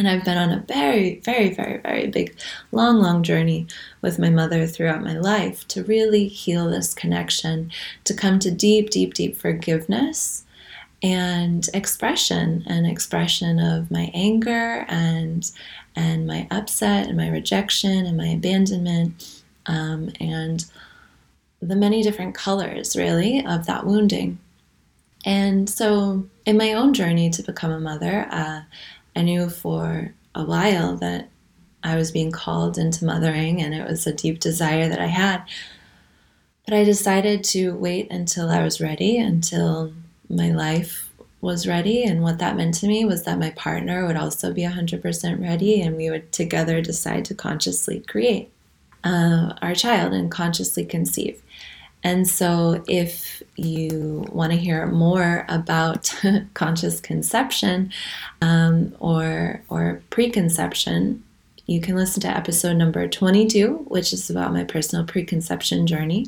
And 0.00 0.08
I've 0.08 0.24
been 0.24 0.38
on 0.38 0.50
a 0.50 0.64
very, 0.66 1.20
very, 1.20 1.52
very, 1.52 1.76
very 1.76 2.06
big, 2.06 2.34
long, 2.72 3.02
long 3.02 3.22
journey 3.22 3.66
with 4.00 4.18
my 4.18 4.30
mother 4.30 4.66
throughout 4.66 5.02
my 5.02 5.18
life 5.18 5.68
to 5.68 5.84
really 5.84 6.26
heal 6.26 6.70
this 6.70 6.94
connection, 6.94 7.70
to 8.04 8.14
come 8.14 8.38
to 8.38 8.50
deep, 8.50 8.88
deep, 8.88 9.12
deep 9.12 9.36
forgiveness 9.36 10.46
and 11.02 11.68
expression 11.74 12.64
and 12.66 12.86
expression 12.86 13.58
of 13.58 13.90
my 13.90 14.10
anger 14.14 14.86
and 14.88 15.50
and 15.94 16.26
my 16.26 16.48
upset 16.50 17.06
and 17.06 17.18
my 17.18 17.28
rejection 17.28 18.06
and 18.06 18.16
my 18.16 18.28
abandonment 18.28 19.42
um, 19.66 20.10
and 20.18 20.64
the 21.60 21.76
many 21.76 22.02
different 22.02 22.34
colors 22.34 22.96
really 22.96 23.44
of 23.44 23.66
that 23.66 23.84
wounding. 23.84 24.38
And 25.26 25.68
so 25.68 26.26
in 26.46 26.56
my 26.56 26.72
own 26.72 26.94
journey 26.94 27.28
to 27.28 27.42
become 27.42 27.70
a 27.70 27.78
mother 27.78 28.26
uh, 28.30 28.62
I 29.14 29.22
knew 29.22 29.48
for 29.48 30.14
a 30.34 30.44
while 30.44 30.96
that 30.96 31.30
I 31.82 31.96
was 31.96 32.12
being 32.12 32.30
called 32.30 32.78
into 32.78 33.04
mothering, 33.04 33.62
and 33.62 33.74
it 33.74 33.86
was 33.86 34.06
a 34.06 34.12
deep 34.12 34.38
desire 34.40 34.88
that 34.88 35.00
I 35.00 35.06
had. 35.06 35.42
But 36.66 36.74
I 36.74 36.84
decided 36.84 37.42
to 37.44 37.74
wait 37.74 38.10
until 38.10 38.50
I 38.50 38.62
was 38.62 38.80
ready, 38.80 39.18
until 39.18 39.92
my 40.28 40.50
life 40.50 41.10
was 41.40 41.66
ready. 41.66 42.04
And 42.04 42.22
what 42.22 42.38
that 42.38 42.56
meant 42.56 42.74
to 42.74 42.86
me 42.86 43.04
was 43.04 43.24
that 43.24 43.38
my 43.38 43.50
partner 43.50 44.06
would 44.06 44.16
also 44.16 44.52
be 44.52 44.62
100% 44.62 45.40
ready, 45.40 45.80
and 45.80 45.96
we 45.96 46.10
would 46.10 46.32
together 46.32 46.80
decide 46.80 47.24
to 47.26 47.34
consciously 47.34 48.00
create 48.00 48.50
uh, 49.02 49.54
our 49.62 49.74
child 49.74 50.12
and 50.12 50.30
consciously 50.30 50.84
conceive. 50.84 51.42
And 52.02 52.26
so, 52.26 52.82
if 52.88 53.42
you 53.56 54.24
want 54.30 54.52
to 54.52 54.58
hear 54.58 54.86
more 54.86 55.44
about 55.48 56.14
conscious 56.54 57.00
conception 57.00 57.92
um, 58.40 58.94
or, 59.00 59.62
or 59.68 60.02
preconception, 60.10 61.22
you 61.66 61.80
can 61.80 61.96
listen 61.96 62.20
to 62.22 62.28
episode 62.28 62.76
number 62.76 63.06
22, 63.06 63.84
which 63.88 64.12
is 64.12 64.30
about 64.30 64.52
my 64.52 64.64
personal 64.64 65.04
preconception 65.04 65.86
journey 65.86 66.26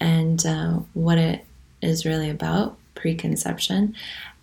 and 0.00 0.46
uh, 0.46 0.78
what 0.94 1.18
it 1.18 1.44
is 1.82 2.06
really 2.06 2.30
about 2.30 2.78
preconception. 2.94 3.94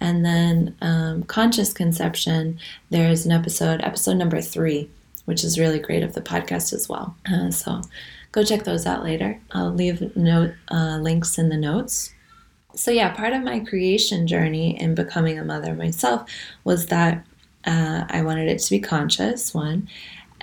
And 0.02 0.26
then 0.26 0.76
um, 0.82 1.24
conscious 1.24 1.74
conception, 1.74 2.60
there's 2.90 3.26
an 3.26 3.32
episode, 3.32 3.82
episode 3.82 4.18
number 4.18 4.42
three, 4.42 4.90
which 5.26 5.44
is 5.44 5.60
really 5.60 5.80
great 5.80 6.04
of 6.04 6.14
the 6.14 6.22
podcast 6.22 6.74
as 6.74 6.88
well. 6.88 7.16
Uh, 7.32 7.52
so, 7.52 7.82
go 8.32 8.44
check 8.44 8.64
those 8.64 8.86
out 8.86 9.04
later. 9.04 9.40
I'll 9.52 9.74
leave 9.74 10.16
note 10.16 10.54
uh, 10.70 10.98
links 11.02 11.38
in 11.38 11.50
the 11.50 11.58
notes. 11.58 12.14
So 12.76 12.92
yeah, 12.92 13.14
part 13.14 13.34
of 13.34 13.44
my 13.44 13.60
creation 13.60 14.28
journey 14.28 14.80
in 14.80 14.96
becoming 14.96 15.40
a 15.40 15.44
mother 15.44 15.74
myself 15.74 16.30
was 16.64 16.88
that 16.88 17.26
uh, 17.66 18.06
I 18.08 18.22
wanted 18.22 18.48
it 18.48 18.60
to 18.60 18.70
be 18.70 18.80
conscious 18.80 19.54
one, 19.54 19.90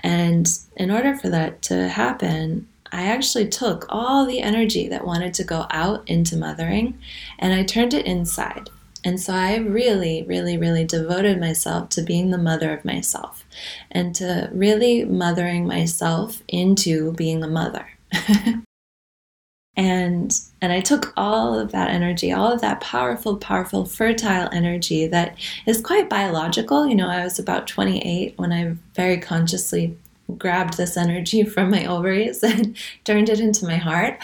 and 0.02 0.46
in 0.76 0.90
order 0.90 1.16
for 1.16 1.30
that 1.30 1.62
to 1.62 1.88
happen, 1.88 2.68
I 2.92 3.04
actually 3.04 3.48
took 3.48 3.86
all 3.88 4.26
the 4.26 4.40
energy 4.40 4.88
that 4.88 5.06
wanted 5.06 5.34
to 5.34 5.44
go 5.44 5.66
out 5.70 6.06
into 6.06 6.36
mothering, 6.36 6.98
and 7.38 7.54
I 7.54 7.62
turned 7.62 7.94
it 7.94 8.06
inside. 8.06 8.70
And 9.06 9.20
so 9.20 9.32
I 9.34 9.54
really, 9.58 10.24
really, 10.24 10.58
really 10.58 10.84
devoted 10.84 11.38
myself 11.38 11.90
to 11.90 12.02
being 12.02 12.32
the 12.32 12.38
mother 12.38 12.76
of 12.76 12.84
myself 12.84 13.44
and 13.88 14.12
to 14.16 14.50
really 14.52 15.04
mothering 15.04 15.64
myself 15.64 16.42
into 16.48 17.12
being 17.12 17.44
a 17.44 17.46
mother. 17.46 17.86
and 19.76 20.40
and 20.60 20.72
I 20.72 20.80
took 20.80 21.12
all 21.16 21.56
of 21.56 21.70
that 21.70 21.90
energy, 21.90 22.32
all 22.32 22.50
of 22.50 22.60
that 22.62 22.80
powerful, 22.80 23.36
powerful, 23.36 23.84
fertile 23.84 24.48
energy 24.50 25.06
that 25.06 25.38
is 25.66 25.80
quite 25.80 26.10
biological. 26.10 26.88
You 26.88 26.96
know, 26.96 27.08
I 27.08 27.22
was 27.22 27.38
about 27.38 27.68
28 27.68 28.36
when 28.36 28.52
I 28.52 28.74
very 28.96 29.18
consciously 29.18 29.96
grabbed 30.38 30.76
this 30.76 30.96
energy 30.96 31.44
from 31.44 31.70
my 31.70 31.86
ovaries 31.86 32.42
and 32.42 32.76
turned 33.04 33.28
it 33.28 33.40
into 33.40 33.64
my 33.64 33.76
heart. 33.76 34.18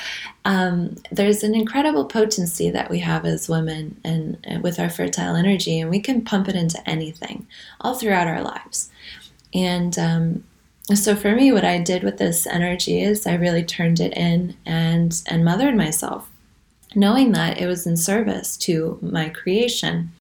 Um, 0.45 0.97
there's 1.11 1.43
an 1.45 1.55
incredible 1.55 2.05
potency 2.05 2.71
that 2.71 2.91
we 2.91 2.99
have 3.01 3.25
as 3.25 3.49
women 3.49 4.01
and, 4.05 4.63
with 4.63 4.81
our 4.81 4.91
fertile 4.91 5.37
energy, 5.37 5.79
and 5.81 5.91
we 5.91 6.01
can 6.01 6.25
pump 6.25 6.49
it 6.49 6.57
into 6.57 6.89
anything 6.89 7.47
all 7.81 7.95
throughout 7.95 8.27
our 8.27 8.43
lives. 8.43 8.91
And 9.55 9.99
um, 9.99 10.45
so 10.95 11.15
for 11.15 11.35
me, 11.35 11.53
what 11.53 11.65
I 11.65 11.79
did 11.79 12.03
with 12.03 12.19
this 12.19 12.47
energy 12.47 13.03
is 13.03 13.27
I 13.27 13.35
really 13.35 13.65
turned 13.65 14.01
it 14.01 14.17
in 14.17 14.57
and 14.67 15.23
and 15.27 15.45
mothered 15.45 15.77
myself, 15.77 16.29
knowing 16.95 17.33
that 17.33 17.59
it 17.59 17.67
was 17.67 17.87
in 17.87 17.97
service 17.97 18.57
to 18.59 18.99
my 19.01 19.29
creation. 19.29 20.13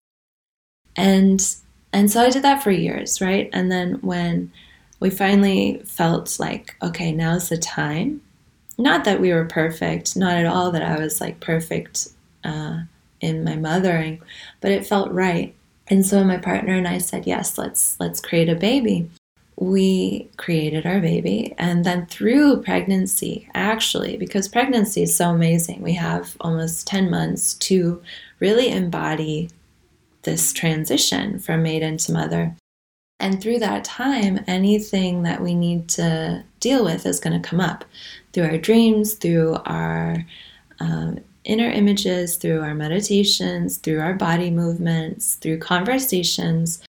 And 0.94 1.44
and 1.92 2.10
so 2.10 2.22
I 2.22 2.30
did 2.30 2.42
that 2.42 2.62
for 2.62 2.70
years, 2.70 3.20
right? 3.20 3.50
And 3.52 3.70
then 3.70 3.94
when 4.02 4.52
we 5.02 5.10
finally 5.10 5.82
felt 5.84 6.38
like, 6.38 6.76
okay, 6.80 7.10
now's 7.10 7.48
the 7.48 7.58
time. 7.58 8.22
Not 8.78 9.04
that 9.04 9.20
we 9.20 9.32
were 9.32 9.44
perfect, 9.44 10.16
not 10.16 10.36
at 10.36 10.46
all 10.46 10.70
that 10.70 10.82
I 10.82 10.96
was 10.96 11.20
like 11.20 11.40
perfect 11.40 12.08
uh, 12.44 12.82
in 13.20 13.42
my 13.42 13.56
mothering, 13.56 14.22
but 14.60 14.70
it 14.70 14.86
felt 14.86 15.10
right. 15.10 15.56
And 15.88 16.06
so 16.06 16.22
my 16.22 16.36
partner 16.36 16.74
and 16.74 16.86
I 16.86 16.98
said, 16.98 17.26
yes, 17.26 17.58
let's 17.58 17.98
let's 17.98 18.20
create 18.20 18.48
a 18.48 18.54
baby. 18.54 19.10
We 19.56 20.30
created 20.36 20.86
our 20.86 21.00
baby, 21.00 21.54
and 21.58 21.84
then 21.84 22.06
through 22.06 22.62
pregnancy, 22.62 23.48
actually, 23.54 24.16
because 24.16 24.46
pregnancy 24.46 25.02
is 25.02 25.16
so 25.16 25.30
amazing, 25.30 25.82
we 25.82 25.94
have 25.94 26.36
almost 26.40 26.86
10 26.86 27.10
months 27.10 27.54
to 27.54 28.00
really 28.38 28.70
embody 28.70 29.50
this 30.22 30.52
transition 30.52 31.40
from 31.40 31.64
maiden 31.64 31.96
to 31.98 32.12
mother. 32.12 32.54
And 33.22 33.40
through 33.40 33.60
that 33.60 33.84
time, 33.84 34.40
anything 34.48 35.22
that 35.22 35.40
we 35.40 35.54
need 35.54 35.88
to 35.90 36.44
deal 36.58 36.84
with 36.84 37.06
is 37.06 37.20
going 37.20 37.40
to 37.40 37.48
come 37.48 37.60
up 37.60 37.84
through 38.32 38.46
our 38.46 38.58
dreams, 38.58 39.14
through 39.14 39.58
our 39.64 40.26
um, 40.80 41.20
inner 41.44 41.70
images, 41.70 42.34
through 42.34 42.62
our 42.62 42.74
meditations, 42.74 43.76
through 43.76 44.00
our 44.00 44.14
body 44.14 44.50
movements, 44.50 45.36
through 45.36 45.58
conversations. 45.58 46.82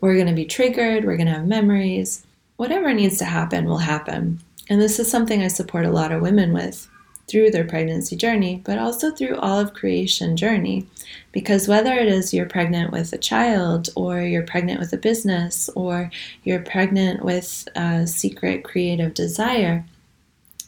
We're 0.00 0.16
going 0.16 0.26
to 0.26 0.32
be 0.32 0.44
triggered, 0.44 1.04
we're 1.04 1.16
going 1.16 1.28
to 1.28 1.34
have 1.34 1.46
memories. 1.46 2.26
Whatever 2.56 2.92
needs 2.92 3.18
to 3.18 3.24
happen 3.24 3.66
will 3.66 3.78
happen. 3.78 4.40
And 4.68 4.82
this 4.82 4.98
is 4.98 5.08
something 5.08 5.40
I 5.40 5.48
support 5.48 5.86
a 5.86 5.90
lot 5.90 6.10
of 6.10 6.20
women 6.20 6.52
with 6.52 6.88
through 7.30 7.50
their 7.50 7.64
pregnancy 7.64 8.16
journey, 8.16 8.60
but 8.64 8.78
also 8.78 9.10
through 9.10 9.36
all 9.36 9.58
of 9.58 9.74
creation 9.74 10.36
journey. 10.36 10.86
Because 11.32 11.68
whether 11.68 11.92
it 11.92 12.08
is 12.08 12.34
you're 12.34 12.46
pregnant 12.46 12.90
with 12.90 13.12
a 13.12 13.18
child, 13.18 13.88
or 13.94 14.20
you're 14.20 14.42
pregnant 14.42 14.80
with 14.80 14.92
a 14.92 14.98
business, 14.98 15.70
or 15.76 16.10
you're 16.42 16.62
pregnant 16.62 17.24
with 17.24 17.68
a 17.76 18.06
secret 18.06 18.64
creative 18.64 19.14
desire, 19.14 19.84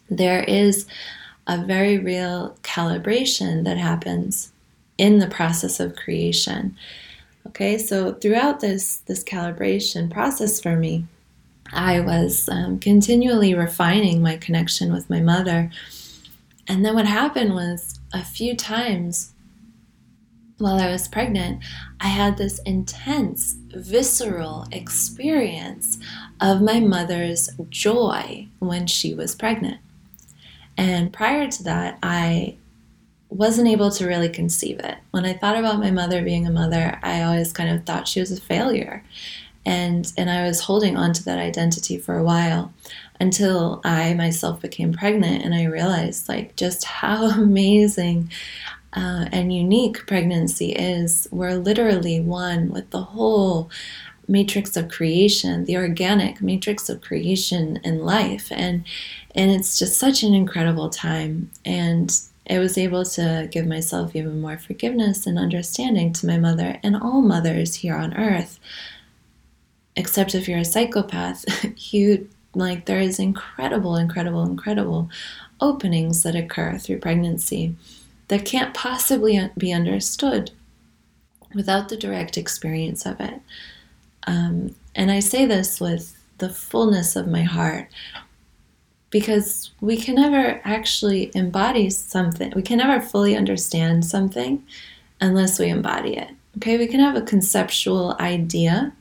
there 0.09 0.45
is 0.45 0.87
a 1.47 1.65
very 1.65 1.99
real 1.99 2.57
calibration 2.63 3.65
that 3.65 3.77
happens 3.77 4.53
in 4.99 5.19
the 5.19 5.27
process 5.27 5.81
of 5.81 5.97
creation. 5.97 6.77
Okay, 7.49 7.77
so 7.77 8.13
throughout 8.15 8.61
this 8.61 8.99
this 9.07 9.25
calibration 9.25 10.11
process 10.11 10.61
for 10.61 10.77
me, 10.77 11.07
I 11.73 12.01
was 12.01 12.49
um, 12.49 12.79
continually 12.79 13.55
refining 13.55 14.23
my 14.23 14.37
connection 14.37 14.93
with 14.93 15.11
my 15.11 15.21
mother. 15.21 15.71
And 16.73 16.87
then 16.87 16.95
what 16.95 17.05
happened 17.05 17.53
was 17.53 18.01
a 18.15 18.25
few 18.25 18.57
times 18.57 19.35
while 20.57 20.81
I 20.81 20.91
was 20.91 21.07
pregnant, 21.07 21.63
I 22.01 22.07
had 22.07 22.39
this 22.39 22.61
intense, 22.61 23.57
visceral 23.75 24.67
experience 24.73 25.99
of 26.41 26.63
my 26.63 26.81
mother's 26.81 27.51
joy 27.69 28.49
when 28.59 28.87
she 28.87 29.13
was 29.13 29.35
pregnant. 29.35 29.81
And 30.79 31.13
prior 31.13 31.47
to 31.51 31.63
that, 31.65 31.99
I 32.03 32.57
wasn't 33.29 33.69
able 33.69 33.91
to 33.91 34.07
really 34.07 34.31
conceive 34.31 34.79
it. 34.79 34.97
When 35.11 35.27
I 35.27 35.35
thought 35.35 35.59
about 35.59 35.79
my 35.79 35.91
mother 35.91 36.25
being 36.25 36.47
a 36.47 36.51
mother, 36.51 36.99
I 37.03 37.21
always 37.21 37.53
kind 37.53 37.69
of 37.69 37.85
thought 37.85 38.09
she 38.09 38.21
was 38.21 38.33
a 38.33 38.41
failure. 38.41 39.05
And 39.67 40.11
and 40.17 40.31
I 40.31 40.47
was 40.47 40.61
holding 40.61 40.97
on 40.97 41.13
to 41.13 41.25
that 41.27 41.39
identity 41.39 41.99
for 41.99 42.17
a 42.17 42.25
while 42.25 42.73
until 43.21 43.81
I 43.85 44.15
myself 44.15 44.61
became 44.61 44.93
pregnant 44.93 45.45
and 45.45 45.55
I 45.55 45.65
realized 45.65 46.29
like 46.29 46.57
just 46.57 46.85
how 46.85 47.29
amazing 47.31 48.31
uh, 48.95 49.27
and 49.33 49.55
unique 49.55 50.07
pregnancy 50.07 50.73
is. 50.73 51.27
We're 51.31 51.57
literally 51.57 52.21
one 52.21 52.71
with 52.71 52.91
the 52.91 53.03
whole 53.03 53.71
matrix 54.29 54.77
of 54.77 54.89
creation, 54.89 55.65
the 55.65 55.77
organic 55.77 56.41
matrix 56.41 56.89
of 56.89 57.01
creation 57.01 57.81
and 57.85 58.05
life. 58.05 58.49
And 58.51 58.85
and 59.35 59.51
it's 59.51 59.79
just 59.79 59.99
such 59.99 60.23
an 60.23 60.35
incredible 60.35 60.91
time. 60.91 61.51
And 61.65 62.13
I 62.51 62.59
was 62.59 62.77
able 62.77 63.05
to 63.05 63.49
give 63.51 63.67
myself 63.67 64.15
even 64.15 64.41
more 64.41 64.59
forgiveness 64.59 65.27
and 65.27 65.39
understanding 65.39 66.13
to 66.15 66.27
my 66.27 66.39
mother 66.39 66.79
and 66.83 66.97
all 66.97 67.23
mothers 67.23 67.77
here 67.77 67.95
on 67.95 68.15
earth. 68.15 68.59
Except 69.97 70.35
if 70.35 70.49
you're 70.49 70.59
a 70.59 70.65
psychopath, 70.65 71.45
you 71.93 72.29
like 72.55 72.87
there 72.87 73.01
is 73.01 73.19
incredible, 73.19 73.97
incredible, 73.97 74.43
incredible 74.43 75.11
openings 75.61 76.23
that 76.23 76.35
occur 76.35 76.79
through 76.79 76.99
pregnancy 76.99 77.75
that 78.29 78.45
can't 78.45 78.75
possibly 78.75 79.51
be 79.57 79.73
understood 79.73 80.51
without 81.55 81.89
the 81.89 81.97
direct 81.97 82.37
experience 82.37 83.07
of 83.07 83.21
it. 83.21 83.41
Um, 84.27 84.75
and 84.95 85.11
I 85.11 85.21
say 85.21 85.47
this 85.47 85.81
with 85.81 86.19
the 86.39 86.49
fullness 86.49 87.17
of 87.17 87.27
my 87.27 87.43
heart 87.43 87.89
because 89.11 89.71
we 89.81 89.97
can 89.97 90.15
never 90.15 90.61
actually 90.65 91.31
embody 91.35 91.91
something. 91.91 92.53
We 92.57 92.63
can 92.63 92.79
never 92.79 93.05
fully 93.05 93.37
understand 93.37 94.07
something 94.07 94.65
unless 95.21 95.59
we 95.59 95.69
embody 95.69 96.17
it. 96.17 96.31
Okay, 96.57 96.79
we 96.79 96.87
can 96.87 97.01
have 97.01 97.17
a 97.17 97.23
conceptual 97.23 98.17
idea, 98.19 98.93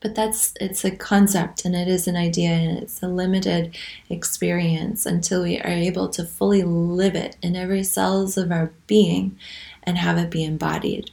but 0.00 0.14
that's 0.14 0.54
it's 0.60 0.84
a 0.84 0.90
concept 0.90 1.64
and 1.64 1.74
it 1.74 1.88
is 1.88 2.06
an 2.06 2.16
idea 2.16 2.50
and 2.50 2.78
it's 2.78 3.02
a 3.02 3.08
limited 3.08 3.76
experience 4.08 5.04
until 5.06 5.42
we 5.42 5.60
are 5.60 5.68
able 5.68 6.08
to 6.08 6.24
fully 6.24 6.62
live 6.62 7.14
it 7.14 7.36
in 7.42 7.56
every 7.56 7.82
cells 7.82 8.36
of 8.36 8.52
our 8.52 8.72
being 8.86 9.36
and 9.82 9.98
have 9.98 10.18
it 10.18 10.30
be 10.30 10.44
embodied. 10.44 11.10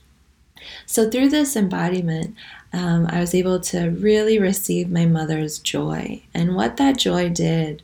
So 0.86 1.10
through 1.10 1.30
this 1.30 1.56
embodiment, 1.56 2.36
um, 2.74 3.08
I 3.10 3.20
was 3.20 3.34
able 3.34 3.60
to 3.62 3.90
really 3.90 4.40
receive 4.40 4.90
my 4.90 5.06
mother's 5.06 5.60
joy. 5.60 6.24
And 6.34 6.56
what 6.56 6.78
that 6.78 6.98
joy 6.98 7.30
did 7.30 7.82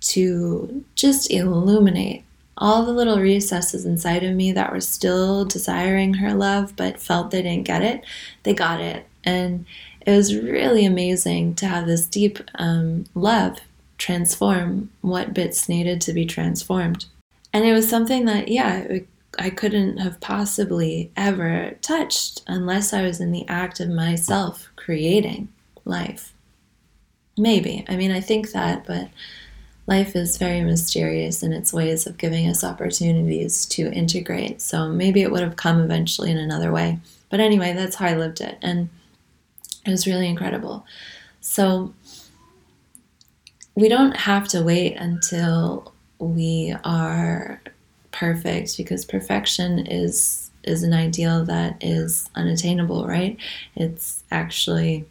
to 0.00 0.84
just 0.94 1.30
illuminate 1.30 2.24
all 2.56 2.84
the 2.84 2.92
little 2.92 3.18
recesses 3.18 3.84
inside 3.84 4.22
of 4.22 4.34
me 4.34 4.52
that 4.52 4.72
were 4.72 4.80
still 4.80 5.44
desiring 5.44 6.14
her 6.14 6.32
love 6.34 6.76
but 6.76 7.00
felt 7.00 7.30
they 7.30 7.42
didn't 7.42 7.64
get 7.64 7.82
it, 7.82 8.04
they 8.42 8.54
got 8.54 8.80
it. 8.80 9.06
And 9.24 9.66
it 10.06 10.16
was 10.16 10.36
really 10.36 10.84
amazing 10.84 11.54
to 11.56 11.66
have 11.66 11.86
this 11.86 12.06
deep 12.06 12.38
um, 12.56 13.06
love 13.14 13.58
transform 13.98 14.90
what 15.00 15.34
bits 15.34 15.68
needed 15.68 16.00
to 16.02 16.12
be 16.12 16.26
transformed. 16.26 17.06
And 17.52 17.64
it 17.64 17.72
was 17.72 17.88
something 17.88 18.24
that, 18.26 18.48
yeah, 18.48 18.98
I 19.38 19.50
couldn't 19.50 19.98
have 19.98 20.20
possibly 20.20 21.10
ever 21.16 21.76
touched 21.80 22.42
unless 22.46 22.92
I 22.92 23.02
was 23.02 23.20
in 23.20 23.32
the 23.32 23.46
act 23.48 23.80
of 23.80 23.88
myself 23.88 24.68
creating 24.76 25.48
life. 25.84 26.32
Maybe. 27.36 27.84
I 27.88 27.96
mean, 27.96 28.10
I 28.10 28.20
think 28.20 28.52
that, 28.52 28.84
but 28.86 29.08
life 29.86 30.14
is 30.16 30.36
very 30.36 30.60
mysterious 30.62 31.42
in 31.42 31.52
its 31.52 31.72
ways 31.72 32.06
of 32.06 32.18
giving 32.18 32.48
us 32.48 32.64
opportunities 32.64 33.66
to 33.66 33.92
integrate. 33.92 34.60
So 34.60 34.88
maybe 34.88 35.22
it 35.22 35.30
would 35.30 35.42
have 35.42 35.56
come 35.56 35.80
eventually 35.80 36.30
in 36.30 36.38
another 36.38 36.72
way. 36.72 36.98
But 37.30 37.40
anyway, 37.40 37.72
that's 37.72 37.96
how 37.96 38.06
I 38.06 38.16
lived 38.16 38.40
it. 38.40 38.58
And 38.62 38.88
it 39.84 39.90
was 39.90 40.06
really 40.06 40.28
incredible. 40.28 40.86
So 41.40 41.94
we 43.74 43.88
don't 43.88 44.16
have 44.16 44.48
to 44.48 44.62
wait 44.62 44.96
until 44.96 45.92
we 46.18 46.74
are 46.84 47.60
perfect 48.12 48.76
because 48.76 49.04
perfection 49.04 49.86
is 49.86 50.50
is 50.62 50.82
an 50.82 50.94
ideal 50.94 51.44
that 51.44 51.76
is 51.82 52.30
unattainable, 52.34 53.06
right? 53.06 53.36
It's 53.76 54.22
actually 54.30 55.04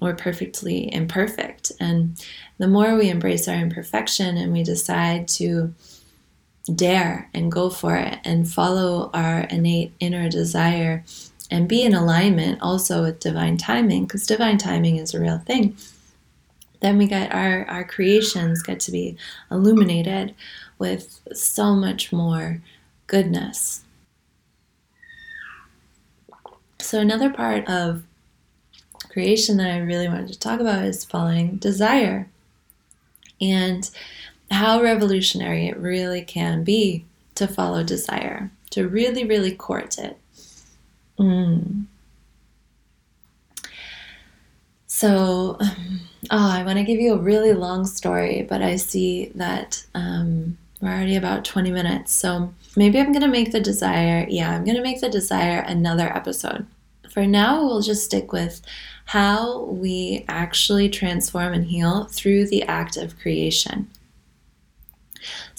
we're 0.00 0.14
perfectly 0.14 0.92
imperfect. 0.92 1.72
And 1.78 2.18
the 2.56 2.68
more 2.68 2.96
we 2.96 3.10
embrace 3.10 3.46
our 3.46 3.56
imperfection 3.56 4.38
and 4.38 4.52
we 4.52 4.62
decide 4.62 5.28
to 5.28 5.74
dare 6.74 7.28
and 7.34 7.52
go 7.52 7.68
for 7.68 7.96
it 7.96 8.18
and 8.24 8.50
follow 8.50 9.10
our 9.12 9.40
innate 9.40 9.92
inner 10.00 10.28
desire 10.30 11.04
and 11.50 11.68
be 11.68 11.82
in 11.82 11.94
alignment 11.94 12.60
also 12.62 13.02
with 13.02 13.20
divine 13.20 13.56
timing, 13.56 14.04
because 14.04 14.26
divine 14.26 14.58
timing 14.58 14.96
is 14.96 15.14
a 15.14 15.20
real 15.20 15.38
thing, 15.38 15.76
then 16.80 16.96
we 16.96 17.06
get 17.06 17.32
our, 17.32 17.64
our 17.66 17.84
creations 17.84 18.62
get 18.62 18.80
to 18.80 18.92
be 18.92 19.16
illuminated 19.50 20.34
with 20.78 21.20
so 21.32 21.74
much 21.74 22.12
more 22.12 22.62
goodness. 23.06 23.84
So, 26.80 26.98
another 26.98 27.30
part 27.30 27.68
of 27.68 28.04
creation 29.10 29.56
that 29.58 29.70
I 29.70 29.78
really 29.78 30.08
wanted 30.08 30.28
to 30.28 30.38
talk 30.38 30.60
about 30.60 30.84
is 30.84 31.04
following 31.04 31.56
desire 31.56 32.28
and 33.40 33.90
how 34.50 34.82
revolutionary 34.82 35.68
it 35.68 35.76
really 35.76 36.22
can 36.22 36.64
be 36.64 37.04
to 37.34 37.46
follow 37.46 37.82
desire, 37.82 38.50
to 38.70 38.88
really, 38.88 39.24
really 39.24 39.54
court 39.54 39.98
it. 39.98 40.18
Mm. 41.20 41.84
So, 44.86 45.58
oh, 45.60 45.66
I 46.30 46.62
want 46.64 46.78
to 46.78 46.84
give 46.84 46.98
you 46.98 47.14
a 47.14 47.18
really 47.18 47.52
long 47.52 47.86
story, 47.86 48.46
but 48.48 48.62
I 48.62 48.76
see 48.76 49.30
that 49.34 49.84
um, 49.94 50.56
we're 50.80 50.88
already 50.88 51.16
about 51.16 51.44
20 51.44 51.70
minutes. 51.70 52.12
So, 52.12 52.52
maybe 52.74 52.98
I'm 52.98 53.12
going 53.12 53.22
to 53.22 53.28
make 53.28 53.52
the 53.52 53.60
desire, 53.60 54.26
yeah, 54.28 54.50
I'm 54.50 54.64
going 54.64 54.76
to 54.76 54.82
make 54.82 55.00
the 55.00 55.10
desire 55.10 55.60
another 55.60 56.08
episode. 56.08 56.66
For 57.10 57.26
now, 57.26 57.64
we'll 57.64 57.82
just 57.82 58.04
stick 58.04 58.32
with 58.32 58.62
how 59.06 59.64
we 59.64 60.24
actually 60.28 60.88
transform 60.88 61.52
and 61.52 61.66
heal 61.66 62.04
through 62.04 62.46
the 62.46 62.62
act 62.62 62.96
of 62.96 63.18
creation. 63.18 63.88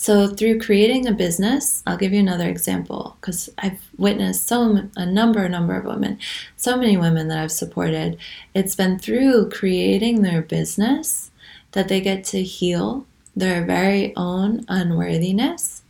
So, 0.01 0.25
through 0.29 0.61
creating 0.61 1.05
a 1.05 1.11
business, 1.11 1.83
I'll 1.85 1.95
give 1.95 2.11
you 2.11 2.21
another 2.21 2.49
example 2.49 3.17
because 3.21 3.51
I've 3.59 3.87
witnessed 3.99 4.47
so 4.47 4.89
a 4.95 5.05
number, 5.05 5.47
number 5.47 5.75
of 5.75 5.85
women, 5.85 6.17
so 6.57 6.75
many 6.75 6.97
women 6.97 7.27
that 7.27 7.37
I've 7.37 7.51
supported. 7.51 8.17
It's 8.55 8.73
been 8.73 8.97
through 8.97 9.51
creating 9.51 10.23
their 10.23 10.41
business 10.41 11.29
that 11.73 11.87
they 11.87 12.01
get 12.01 12.23
to 12.23 12.41
heal 12.41 13.05
their 13.35 13.63
very 13.63 14.11
own 14.15 14.65
unworthiness 14.67 15.83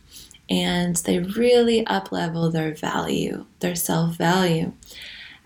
and 0.50 0.94
they 0.96 1.20
really 1.20 1.86
up 1.86 2.12
level 2.12 2.50
their 2.50 2.74
value, 2.74 3.46
their 3.60 3.74
self 3.74 4.16
value. 4.16 4.74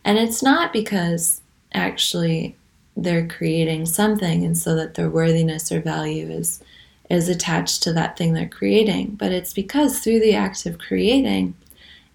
And 0.05 0.19
it's 0.19 0.43
not 0.43 0.73
because 0.73 1.41
actually 1.73 2.57
they're 2.97 3.29
creating 3.29 3.87
something 3.87 4.45
and 4.45 4.59
so 4.59 4.75
that 4.75 4.95
their 4.95 5.09
worthiness 5.09 5.71
or 5.71 5.81
value 5.81 6.29
is 6.29 6.65
is 7.09 7.29
attached 7.29 7.83
to 7.83 7.93
that 7.93 8.17
thing 8.17 8.33
they're 8.33 8.49
creating. 8.49 9.17
But 9.17 9.33
it's 9.33 9.53
because 9.53 10.01
through 10.01 10.21
the 10.21 10.35
act 10.35 10.67
of 10.67 10.79
creating 10.79 11.55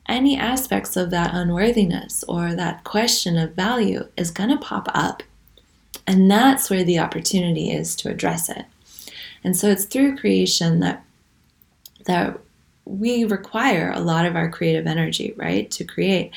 any 0.08 0.38
aspects 0.38 0.98
of 0.98 1.10
that 1.12 1.34
unworthiness 1.34 2.24
or 2.28 2.54
that 2.54 2.84
question 2.84 3.38
of 3.38 3.54
value 3.54 4.08
is 4.18 4.32
going 4.32 4.50
to 4.50 4.58
pop 4.58 4.90
up. 4.94 5.24
And 6.06 6.30
that's 6.30 6.70
where 6.70 6.84
the 6.84 7.00
opportunity 7.00 7.72
is 7.72 7.96
to 7.98 8.10
address 8.10 8.50
it. 8.50 8.66
And 9.44 9.56
so 9.56 9.70
it's 9.70 9.86
through 9.86 10.18
creation 10.18 10.80
that 10.82 11.04
that 12.06 12.40
we 12.86 13.24
require 13.24 13.92
a 13.92 14.00
lot 14.00 14.26
of 14.26 14.36
our 14.36 14.50
creative 14.50 14.88
energy 14.88 15.34
right 15.38 15.70
to 15.72 15.84
create 15.84 16.32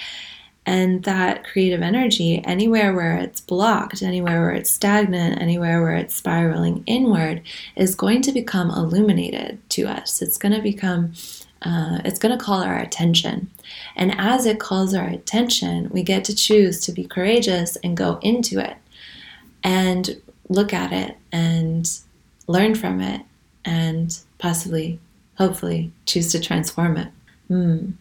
and 0.66 1.02
that 1.04 1.44
creative 1.44 1.82
energy, 1.82 2.42
anywhere 2.44 2.94
where 2.94 3.18
it's 3.18 3.40
blocked, 3.40 4.02
anywhere 4.02 4.40
where 4.40 4.52
it's 4.52 4.70
stagnant, 4.70 5.40
anywhere 5.40 5.82
where 5.82 5.96
it's 5.96 6.14
spiraling 6.14 6.82
inward, 6.86 7.42
is 7.76 7.94
going 7.94 8.22
to 8.22 8.32
become 8.32 8.70
illuminated 8.70 9.58
to 9.70 9.86
us. 9.86 10.22
It's 10.22 10.38
going 10.38 10.54
to 10.54 10.62
become 10.62 11.12
uh, 11.62 11.98
it's 12.04 12.18
going 12.18 12.36
to 12.36 12.44
call 12.44 12.62
our 12.62 12.78
attention. 12.78 13.50
And 13.96 14.14
as 14.18 14.44
it 14.44 14.60
calls 14.60 14.94
our 14.94 15.06
attention, 15.06 15.88
we 15.90 16.02
get 16.02 16.24
to 16.26 16.34
choose 16.34 16.80
to 16.82 16.92
be 16.92 17.04
courageous 17.04 17.76
and 17.76 17.96
go 17.96 18.18
into 18.20 18.58
it 18.58 18.76
and 19.62 20.20
look 20.50 20.74
at 20.74 20.92
it 20.92 21.16
and 21.32 21.90
learn 22.46 22.74
from 22.74 23.00
it 23.00 23.22
and 23.64 24.18
possibly, 24.38 25.00
hopefully, 25.38 25.90
choose 26.04 26.30
to 26.32 26.40
transform 26.40 26.98
it. 26.98 27.08
Mm. 27.50 27.94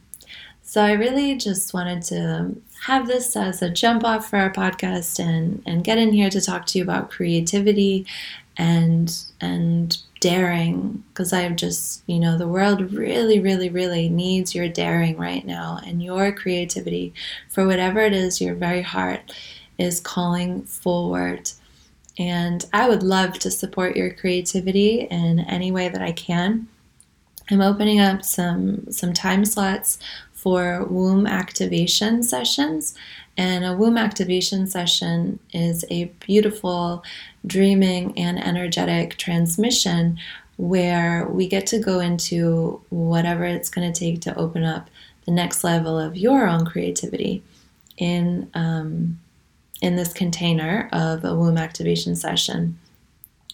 So 0.63 0.81
I 0.81 0.93
really 0.93 1.35
just 1.35 1.73
wanted 1.73 2.01
to 2.03 2.55
have 2.85 3.05
this 3.05 3.35
as 3.35 3.61
a 3.61 3.69
jump 3.69 4.03
off 4.03 4.29
for 4.29 4.37
our 4.37 4.51
podcast 4.51 5.19
and, 5.19 5.61
and 5.65 5.83
get 5.83 5.97
in 5.97 6.13
here 6.13 6.29
to 6.29 6.41
talk 6.41 6.65
to 6.67 6.77
you 6.77 6.83
about 6.83 7.11
creativity 7.11 8.07
and 8.55 9.13
and 9.41 9.97
daring 10.19 11.03
because 11.09 11.33
I've 11.33 11.57
just, 11.57 12.01
you 12.07 12.19
know, 12.19 12.37
the 12.37 12.47
world 12.47 12.93
really, 12.93 13.39
really, 13.39 13.69
really 13.69 14.07
needs 14.07 14.55
your 14.55 14.69
daring 14.69 15.17
right 15.17 15.45
now 15.45 15.79
and 15.85 16.01
your 16.01 16.31
creativity 16.31 17.13
for 17.49 17.67
whatever 17.67 17.99
it 17.99 18.13
is 18.13 18.39
your 18.39 18.55
very 18.55 18.81
heart 18.81 19.33
is 19.77 19.99
calling 19.99 20.63
forward. 20.63 21.51
And 22.17 22.65
I 22.71 22.87
would 22.87 23.03
love 23.03 23.37
to 23.39 23.51
support 23.51 23.97
your 23.97 24.13
creativity 24.13 25.01
in 25.01 25.39
any 25.41 25.71
way 25.71 25.89
that 25.89 26.01
I 26.01 26.13
can. 26.13 26.67
I'm 27.51 27.61
opening 27.61 27.99
up 27.99 28.23
some 28.23 28.89
some 28.91 29.13
time 29.13 29.43
slots 29.43 29.99
for 30.43 30.83
womb 30.83 31.25
activation 31.25 32.21
sessions. 32.21 32.93
And 33.37 33.65
a 33.65 33.75
womb 33.75 33.97
activation 33.97 34.67
session 34.67 35.39
is 35.53 35.85
a 35.89 36.05
beautiful 36.19 37.03
dreaming 37.47 38.17
and 38.17 38.37
energetic 38.43 39.17
transmission 39.17 40.19
where 40.57 41.25
we 41.27 41.47
get 41.47 41.65
to 41.67 41.79
go 41.79 41.99
into 41.99 42.81
whatever 42.89 43.45
it's 43.45 43.69
going 43.69 43.91
to 43.91 43.97
take 43.97 44.21
to 44.21 44.37
open 44.37 44.63
up 44.63 44.89
the 45.25 45.31
next 45.31 45.63
level 45.63 45.97
of 45.97 46.17
your 46.17 46.47
own 46.47 46.65
creativity 46.65 47.41
in 47.97 48.49
um, 48.53 49.19
in 49.81 49.95
this 49.95 50.13
container 50.13 50.89
of 50.91 51.25
a 51.25 51.35
womb 51.35 51.57
activation 51.57 52.15
session. 52.15 52.77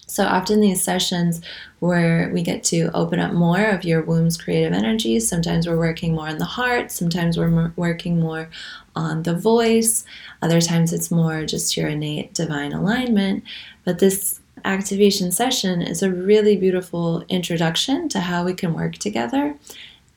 So 0.09 0.25
often 0.25 0.59
these 0.59 0.83
sessions 0.83 1.39
where 1.79 2.31
we 2.33 2.41
get 2.41 2.63
to 2.65 2.89
open 2.95 3.19
up 3.19 3.31
more 3.31 3.63
of 3.63 3.83
your 3.83 4.01
womb's 4.01 4.37
creative 4.37 4.73
energy. 4.73 5.19
Sometimes 5.19 5.67
we're 5.67 5.77
working 5.77 6.15
more 6.15 6.27
on 6.27 6.39
the 6.39 6.45
heart, 6.45 6.91
sometimes 6.91 7.37
we're 7.37 7.71
working 7.75 8.19
more 8.19 8.49
on 8.95 9.23
the 9.23 9.35
voice, 9.35 10.03
other 10.41 10.61
times 10.61 10.91
it's 10.91 11.11
more 11.11 11.45
just 11.45 11.77
your 11.77 11.87
innate 11.89 12.33
divine 12.33 12.73
alignment. 12.73 13.43
But 13.85 13.99
this 13.99 14.39
activation 14.65 15.31
session 15.31 15.81
is 15.81 16.01
a 16.01 16.11
really 16.11 16.57
beautiful 16.57 17.23
introduction 17.29 18.09
to 18.09 18.19
how 18.19 18.43
we 18.43 18.53
can 18.55 18.73
work 18.73 18.95
together 18.95 19.55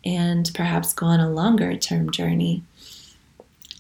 and 0.05 0.51
perhaps 0.55 0.95
go 0.95 1.07
on 1.07 1.21
a 1.21 1.31
longer 1.31 1.77
term 1.77 2.11
journey. 2.11 2.63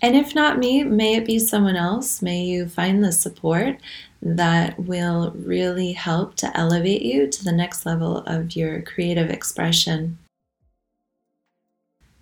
And 0.02 0.16
if 0.16 0.34
not 0.34 0.58
me, 0.58 0.82
may 0.82 1.14
it 1.14 1.24
be 1.24 1.38
someone 1.38 1.76
else. 1.76 2.20
May 2.20 2.42
you 2.42 2.68
find 2.68 3.02
the 3.02 3.12
support 3.12 3.78
that 4.20 4.76
will 4.78 5.30
really 5.36 5.92
help 5.92 6.34
to 6.36 6.56
elevate 6.56 7.02
you 7.02 7.28
to 7.28 7.44
the 7.44 7.52
next 7.52 7.86
level 7.86 8.18
of 8.18 8.56
your 8.56 8.82
creative 8.82 9.30
expression. 9.30 10.18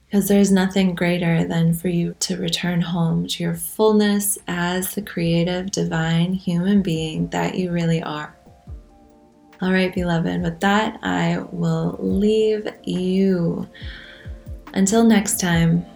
Because 0.05 0.29
there's 0.29 0.53
nothing 0.53 0.95
greater 0.95 1.45
than 1.45 1.73
for 1.73 1.89
you 1.89 2.15
to 2.21 2.37
return 2.37 2.83
home 2.83 3.27
to 3.29 3.43
your 3.43 3.55
fullness 3.55 4.37
as 4.47 4.95
the 4.95 5.03
creative, 5.03 5.71
divine 5.71 6.35
human 6.35 6.83
being 6.83 7.29
that 7.29 7.55
you 7.55 7.71
really 7.71 8.03
are. 8.03 8.37
All 9.63 9.73
right, 9.73 9.95
beloved, 9.95 10.43
with 10.43 10.61
that, 10.61 10.99
I 11.03 11.39
will 11.53 11.97
leave 12.01 12.67
you. 12.85 13.69
Until 14.75 15.05
next 15.05 15.39
time, 15.39 15.87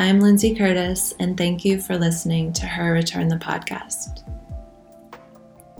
I'm 0.00 0.18
Lindsay 0.18 0.54
Curtis, 0.54 1.12
and 1.20 1.36
thank 1.36 1.62
you 1.62 1.78
for 1.78 1.98
listening 1.98 2.54
to 2.54 2.64
Her 2.64 2.94
Return 2.94 3.28
the 3.28 3.36
podcast. 3.36 4.22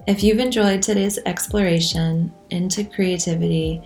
If 0.05 0.21
you've 0.21 0.37
enjoyed 0.37 0.83
today's 0.83 1.17
exploration 1.25 2.31
into 2.51 2.83
creativity, 2.83 3.81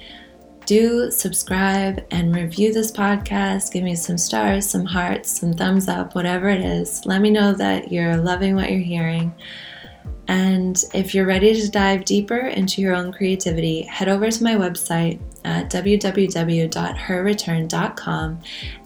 do 0.65 1.09
subscribe 1.09 2.05
and 2.11 2.35
review 2.35 2.73
this 2.73 2.91
podcast. 2.91 3.71
Give 3.71 3.85
me 3.85 3.95
some 3.95 4.17
stars, 4.17 4.69
some 4.69 4.83
hearts, 4.83 5.39
some 5.39 5.53
thumbs 5.53 5.87
up, 5.87 6.15
whatever 6.15 6.49
it 6.49 6.59
is. 6.59 7.05
Let 7.05 7.21
me 7.21 7.29
know 7.29 7.53
that 7.53 7.89
you're 7.89 8.17
loving 8.17 8.55
what 8.55 8.69
you're 8.69 8.81
hearing. 8.81 9.33
And 10.27 10.83
if 10.93 11.15
you're 11.15 11.25
ready 11.25 11.53
to 11.61 11.71
dive 11.71 12.03
deeper 12.03 12.39
into 12.39 12.81
your 12.81 12.93
own 12.93 13.13
creativity, 13.13 13.83
head 13.83 14.09
over 14.09 14.29
to 14.29 14.43
my 14.43 14.55
website 14.55 15.21
at 15.45 15.69
www.herreturn.com 15.69 18.39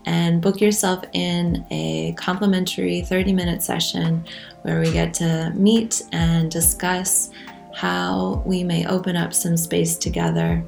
and 0.05 0.41
book 0.41 0.61
yourself 0.61 1.03
in 1.13 1.65
a 1.71 2.13
complimentary 2.17 3.01
30 3.01 3.33
minute 3.33 3.63
session 3.63 4.23
where 4.61 4.79
we 4.79 4.91
get 4.91 5.15
to 5.15 5.51
meet 5.55 6.03
and 6.11 6.51
discuss 6.51 7.31
how 7.73 8.43
we 8.45 8.63
may 8.63 8.85
open 8.85 9.15
up 9.15 9.33
some 9.33 9.57
space 9.57 9.97
together 9.97 10.63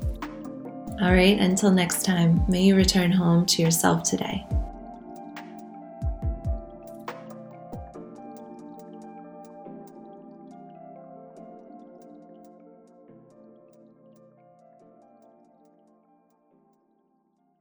all 1.02 1.12
right, 1.12 1.40
until 1.40 1.72
next 1.72 2.06
time, 2.06 2.44
may 2.48 2.62
you 2.62 2.76
return 2.76 3.12
home 3.12 3.48
to 3.48 3.64
yourself 3.64 4.04
today. 4.04 4.46